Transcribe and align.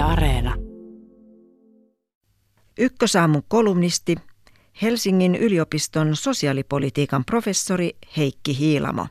Yle 0.00 0.06
Areena. 0.08 0.54
Ykkösaamun 2.78 3.42
kolumnisti, 3.48 4.16
Helsingin 4.82 5.34
yliopiston 5.34 6.16
sosiaalipolitiikan 6.16 7.24
professori 7.24 7.96
Heikki 8.16 8.58
Hiilamo. 8.58 9.06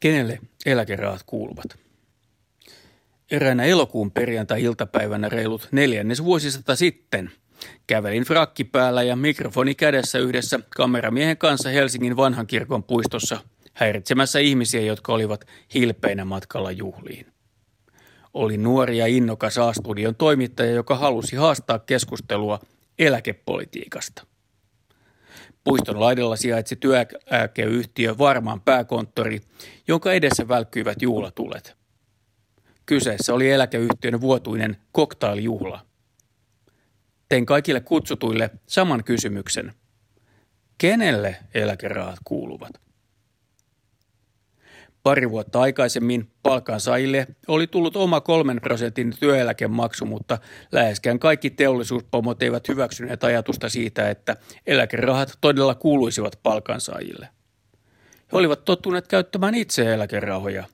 Kenelle 0.00 0.38
eläkerahat 0.66 1.20
kuuluvat? 1.26 1.78
Eräänä 3.30 3.64
elokuun 3.64 4.10
perjantai-iltapäivänä 4.10 5.28
reilut 5.28 5.68
neljännes 5.72 6.24
vuosisata 6.24 6.76
sitten 6.76 7.30
kävelin 7.86 8.24
frakki 8.24 8.64
päällä 8.64 9.02
ja 9.02 9.16
mikrofoni 9.16 9.74
kädessä 9.74 10.18
yhdessä 10.18 10.60
kameramiehen 10.76 11.38
kanssa 11.38 11.68
Helsingin 11.68 12.16
vanhan 12.16 12.46
kirkon 12.46 12.84
puistossa 12.84 13.40
häiritsemässä 13.72 14.38
ihmisiä, 14.38 14.80
jotka 14.80 15.12
olivat 15.12 15.44
hilpeinä 15.74 16.24
matkalla 16.24 16.72
juhliin. 16.72 17.35
Oli 18.36 18.56
nuori 18.56 18.98
ja 18.98 19.06
innokas 19.06 19.58
A-studion 19.58 20.14
toimittaja, 20.14 20.70
joka 20.70 20.96
halusi 20.96 21.36
haastaa 21.36 21.78
keskustelua 21.78 22.58
eläkepolitiikasta. 22.98 24.26
Puiston 25.64 26.00
laidalla 26.00 26.36
sijaitsi 26.36 26.76
työeläkeyhtiö 26.76 28.18
Varmaan 28.18 28.60
pääkonttori, 28.60 29.40
jonka 29.88 30.12
edessä 30.12 30.48
välkkyivät 30.48 31.02
juhlatulet. 31.02 31.76
Kyseessä 32.86 33.34
oli 33.34 33.50
eläkeyhtiön 33.50 34.20
vuotuinen 34.20 34.76
koktailjjuhla. 34.92 35.86
Tein 37.28 37.46
kaikille 37.46 37.80
kutsutuille 37.80 38.50
saman 38.66 39.04
kysymyksen. 39.04 39.72
Kenelle 40.78 41.36
eläkerahat 41.54 42.18
kuuluvat? 42.24 42.85
Pari 45.06 45.30
vuotta 45.30 45.60
aikaisemmin 45.60 46.30
palkansaajille 46.42 47.26
oli 47.48 47.66
tullut 47.66 47.96
oma 47.96 48.20
kolmen 48.20 48.60
prosentin 48.60 49.14
työeläkemaksu, 49.20 50.06
mutta 50.06 50.38
läheskään 50.72 51.18
kaikki 51.18 51.50
teollisuuspomot 51.50 52.42
eivät 52.42 52.68
hyväksyneet 52.68 53.24
ajatusta 53.24 53.68
siitä, 53.68 54.10
että 54.10 54.36
eläkerahat 54.66 55.38
todella 55.40 55.74
kuuluisivat 55.74 56.38
palkansaajille. 56.42 57.28
He 58.32 58.38
olivat 58.38 58.64
tottuneet 58.64 59.08
käyttämään 59.08 59.54
itse 59.54 59.94
eläkerahoja, 59.94 60.64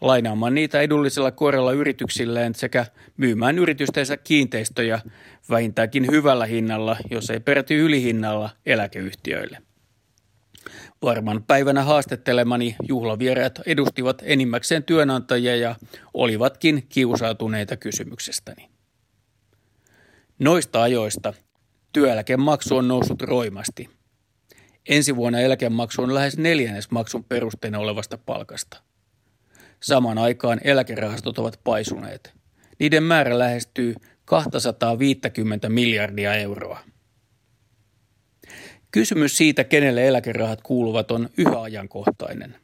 lainaamaan 0.00 0.54
niitä 0.54 0.80
edullisella 0.80 1.30
korella 1.30 1.72
yrityksilleen 1.72 2.54
sekä 2.54 2.86
myymään 3.16 3.58
yritystensä 3.58 4.16
kiinteistöjä 4.16 5.00
vähintäänkin 5.50 6.06
hyvällä 6.10 6.46
hinnalla, 6.46 6.96
jos 7.10 7.30
ei 7.30 7.40
peräti 7.40 7.74
ylihinnalla 7.74 8.50
eläkeyhtiöille. 8.66 9.67
Varman 11.02 11.44
päivänä 11.46 11.82
haastattelemani 11.82 12.76
juhlavieraat 12.88 13.60
edustivat 13.66 14.22
enimmäkseen 14.26 14.84
työnantajia 14.84 15.56
ja 15.56 15.74
olivatkin 16.14 16.86
kiusautuneita 16.88 17.76
kysymyksestäni. 17.76 18.68
Noista 20.38 20.82
ajoista 20.82 21.32
työeläkemaksu 21.92 22.76
on 22.76 22.88
noussut 22.88 23.22
roimasti. 23.22 23.90
Ensi 24.88 25.16
vuonna 25.16 25.40
eläkemaksu 25.40 26.02
on 26.02 26.14
lähes 26.14 26.38
neljännes 26.38 26.90
maksun 26.90 27.24
perusteena 27.24 27.78
olevasta 27.78 28.18
palkasta. 28.18 28.82
Samaan 29.82 30.18
aikaan 30.18 30.60
eläkerahastot 30.64 31.38
ovat 31.38 31.60
paisuneet. 31.64 32.34
Niiden 32.78 33.02
määrä 33.02 33.38
lähestyy 33.38 33.94
250 34.24 35.68
miljardia 35.68 36.34
euroa. 36.34 36.78
Kysymys 38.90 39.36
siitä, 39.36 39.64
kenelle 39.64 40.08
eläkerahat 40.08 40.62
kuuluvat, 40.62 41.10
on 41.10 41.28
yhä 41.36 41.60
ajankohtainen. 41.60 42.56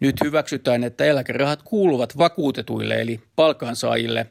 Nyt 0.00 0.16
hyväksytään, 0.24 0.84
että 0.84 1.04
eläkerahat 1.04 1.62
kuuluvat 1.62 2.18
vakuutetuille 2.18 3.00
eli 3.00 3.20
palkansaajille. 3.36 4.26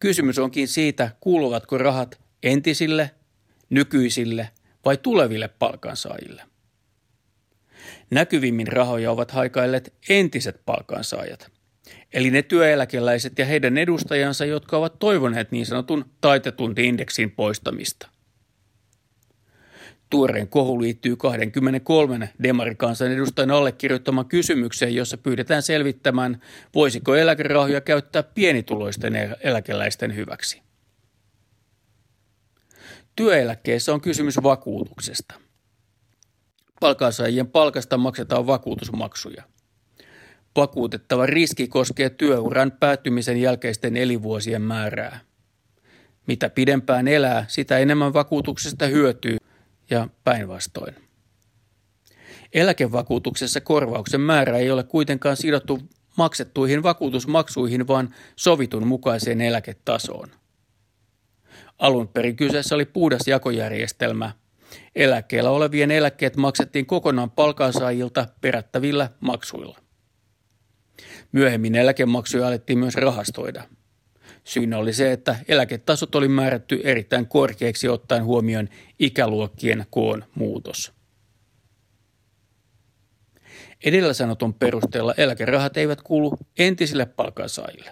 Kysymys 0.00 0.38
onkin 0.38 0.68
siitä, 0.68 1.10
kuuluvatko 1.20 1.78
rahat 1.78 2.20
entisille, 2.42 3.10
nykyisille 3.70 4.48
vai 4.84 4.96
tuleville 4.96 5.48
palkansaajille. 5.48 6.42
Näkyvimmin 8.10 8.66
rahoja 8.66 9.10
ovat 9.10 9.30
haikailleet 9.30 9.94
entiset 10.08 10.60
palkansaajat, 10.66 11.50
eli 12.12 12.30
ne 12.30 12.42
työeläkeläiset 12.42 13.38
ja 13.38 13.44
heidän 13.44 13.78
edustajansa, 13.78 14.44
jotka 14.44 14.76
ovat 14.76 14.98
toivoneet 14.98 15.52
niin 15.52 15.66
sanotun 15.66 16.04
taitetun 16.20 16.74
indeksin 16.78 17.30
poistamista. 17.30 18.15
Tuoreen 20.10 20.48
kohu 20.48 20.80
liittyy 20.80 21.16
23 21.16 22.30
demarikansanedustajan 22.42 23.50
allekirjoittamaan 23.50 24.26
kysymykseen, 24.26 24.94
jossa 24.94 25.18
pyydetään 25.18 25.62
selvittämään, 25.62 26.42
voisiko 26.74 27.16
eläkerahoja 27.16 27.80
käyttää 27.80 28.22
pienituloisten 28.22 29.14
eläkeläisten 29.40 30.16
hyväksi. 30.16 30.62
Työeläkkeessä 33.16 33.94
on 33.94 34.00
kysymys 34.00 34.42
vakuutuksesta. 34.42 35.34
Palkansaajien 36.80 37.46
palkasta 37.46 37.98
maksetaan 37.98 38.46
vakuutusmaksuja. 38.46 39.42
Vakuutettava 40.56 41.26
riski 41.26 41.68
koskee 41.68 42.10
työuran 42.10 42.72
päättymisen 42.72 43.36
jälkeisten 43.40 43.96
elinvuosien 43.96 44.62
määrää. 44.62 45.20
Mitä 46.26 46.50
pidempään 46.50 47.08
elää, 47.08 47.44
sitä 47.48 47.78
enemmän 47.78 48.12
vakuutuksesta 48.12 48.86
hyötyy 48.86 49.36
ja 49.90 50.08
päinvastoin. 50.24 50.94
Eläkevakuutuksessa 52.52 53.60
korvauksen 53.60 54.20
määrä 54.20 54.58
ei 54.58 54.70
ole 54.70 54.84
kuitenkaan 54.84 55.36
sidottu 55.36 55.78
maksettuihin 56.16 56.82
vakuutusmaksuihin, 56.82 57.86
vaan 57.86 58.14
sovitun 58.36 58.86
mukaiseen 58.86 59.40
eläketasoon. 59.40 60.28
Alun 61.78 62.08
perin 62.08 62.36
kyseessä 62.36 62.74
oli 62.74 62.84
puhdas 62.84 63.28
jakojärjestelmä. 63.28 64.32
Eläkkeellä 64.94 65.50
olevien 65.50 65.90
eläkkeet 65.90 66.36
maksettiin 66.36 66.86
kokonaan 66.86 67.30
palkansaajilta 67.30 68.26
perättävillä 68.40 69.10
maksuilla. 69.20 69.78
Myöhemmin 71.32 71.74
eläkemaksuja 71.74 72.46
alettiin 72.46 72.78
myös 72.78 72.94
rahastoida– 72.94 73.64
Syynä 74.46 74.78
oli 74.78 74.92
se, 74.92 75.12
että 75.12 75.36
eläketasot 75.48 76.14
oli 76.14 76.28
määrätty 76.28 76.80
erittäin 76.84 77.26
korkeaksi 77.26 77.88
ottaen 77.88 78.24
huomioon 78.24 78.68
ikäluokkien 78.98 79.86
koon 79.90 80.24
muutos. 80.34 80.92
Edellä 83.84 84.12
sanotun 84.12 84.54
perusteella 84.54 85.14
eläkerahat 85.16 85.76
eivät 85.76 86.02
kuulu 86.02 86.38
entisille 86.58 87.06
palkansaajille. 87.06 87.90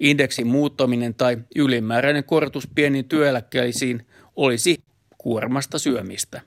Indeksin 0.00 0.46
muuttaminen 0.46 1.14
tai 1.14 1.38
ylimääräinen 1.56 2.24
korotus 2.24 2.68
pieniin 2.74 3.08
työeläkkeisiin 3.08 4.06
olisi 4.36 4.82
kuormasta 5.18 5.78
syömistä. 5.78 6.40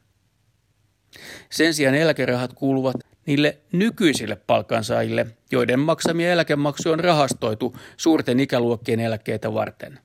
Sen 1.49 1.73
sijaan 1.73 1.95
eläkerahat 1.95 2.53
kuuluvat 2.53 2.95
niille 3.25 3.57
nykyisille 3.71 4.35
palkansaajille, 4.35 5.27
joiden 5.51 5.79
maksamia 5.79 6.31
eläkemaksuja 6.31 6.93
on 6.93 6.99
rahastoitu 6.99 7.75
suurten 7.97 8.39
ikäluokkien 8.39 8.99
eläkkeitä 8.99 9.53
varten. 9.53 9.99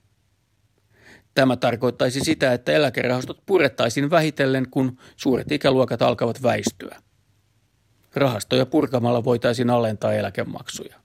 Tämä 1.33 1.57
tarkoittaisi 1.57 2.19
sitä, 2.19 2.53
että 2.53 2.71
eläkerahastot 2.71 3.45
purettaisiin 3.45 4.09
vähitellen, 4.09 4.69
kun 4.71 4.97
suuret 5.15 5.51
ikäluokat 5.51 6.01
alkavat 6.01 6.43
väistyä. 6.43 7.01
Rahastoja 8.15 8.65
purkamalla 8.65 9.23
voitaisiin 9.23 9.69
alentaa 9.69 10.13
eläkemaksuja. 10.13 10.95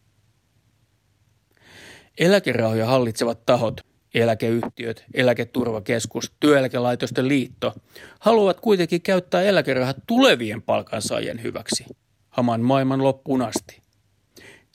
Eläkerahoja 2.19 2.87
hallitsevat 2.87 3.47
tahot, 3.47 3.81
eläkeyhtiöt, 4.15 5.05
eläketurvakeskus, 5.15 6.33
työeläkelaitosten 6.41 7.29
liitto 7.29 7.75
haluavat 8.21 8.61
kuitenkin 8.61 9.03
käyttää 9.03 9.43
eläkerahat 9.43 9.97
tulevien 10.07 10.63
palkansaajien 10.63 11.43
hyväksi– 11.43 11.85
haman 12.33 12.61
maailman 12.61 13.05
loppuun 13.05 13.43
asti. 13.43 13.83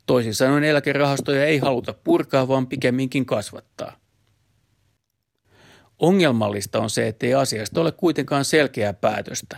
Toisin 0.05 0.33
sanoen 0.33 0.63
eläkerahastoja 0.63 1.45
ei 1.45 1.57
haluta 1.57 1.93
purkaa, 1.93 2.47
vaan 2.47 2.67
pikemminkin 2.67 3.25
kasvattaa. 3.25 3.97
Ongelmallista 5.99 6.79
on 6.79 6.89
se, 6.89 7.07
ettei 7.07 7.33
asiasta 7.33 7.81
ole 7.81 7.91
kuitenkaan 7.91 8.45
selkeää 8.45 8.93
päätöstä. 8.93 9.57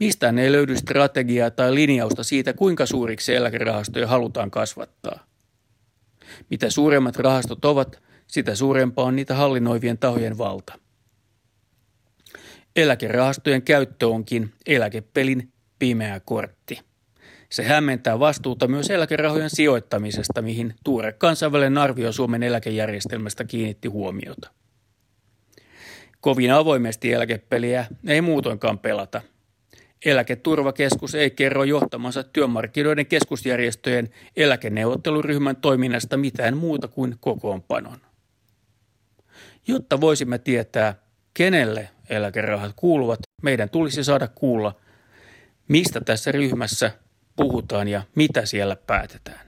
Mistään 0.00 0.38
ei 0.38 0.52
löydy 0.52 0.76
strategiaa 0.76 1.50
tai 1.50 1.74
linjausta 1.74 2.22
siitä, 2.22 2.52
kuinka 2.52 2.86
suuriksi 2.86 3.34
eläkerahastoja 3.34 4.06
halutaan 4.06 4.50
kasvattaa. 4.50 5.26
Mitä 6.50 6.70
suuremmat 6.70 7.16
rahastot 7.16 7.64
ovat, 7.64 8.02
sitä 8.28 8.54
suurempaa 8.54 9.04
on 9.04 9.16
niitä 9.16 9.34
hallinnoivien 9.34 9.98
tahojen 9.98 10.38
valta. 10.38 10.78
Eläkerahastojen 12.76 13.62
käyttö 13.62 14.08
onkin 14.08 14.52
eläkepelin 14.66 15.52
pimeä 15.78 16.20
kortti. 16.20 16.80
Se 17.50 17.64
hämmentää 17.64 18.18
vastuuta 18.18 18.68
myös 18.68 18.90
eläkerahojen 18.90 19.50
sijoittamisesta, 19.50 20.42
mihin 20.42 20.74
tuore 20.84 21.12
kansainvälinen 21.12 21.78
arvio 21.78 22.12
Suomen 22.12 22.42
eläkejärjestelmästä 22.42 23.44
kiinnitti 23.44 23.88
huomiota. 23.88 24.50
Kovin 26.20 26.52
avoimesti 26.52 27.12
eläkepeliä 27.12 27.86
ei 28.06 28.20
muutoinkaan 28.20 28.78
pelata. 28.78 29.22
Eläketurvakeskus 30.04 31.14
ei 31.14 31.30
kerro 31.30 31.64
johtamansa 31.64 32.22
työmarkkinoiden 32.22 33.06
keskusjärjestöjen 33.06 34.08
eläkeneuvotteluryhmän 34.36 35.56
toiminnasta 35.56 36.16
mitään 36.16 36.56
muuta 36.56 36.88
kuin 36.88 37.16
kokoonpanon. 37.20 38.07
Jotta 39.68 40.00
voisimme 40.00 40.38
tietää, 40.38 40.94
kenelle 41.34 41.90
eläkerahat 42.08 42.72
kuuluvat, 42.76 43.18
meidän 43.42 43.70
tulisi 43.70 44.04
saada 44.04 44.28
kuulla, 44.28 44.80
mistä 45.68 46.00
tässä 46.00 46.32
ryhmässä 46.32 46.90
puhutaan 47.36 47.88
ja 47.88 48.02
mitä 48.14 48.46
siellä 48.46 48.76
päätetään. 48.76 49.47